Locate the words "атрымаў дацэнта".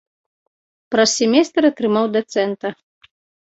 1.71-2.67